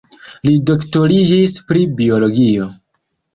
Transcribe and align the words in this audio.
Li 0.47 0.53
doktoriĝis 0.69 1.53
pri 1.67 1.85
biologio. 2.01 2.67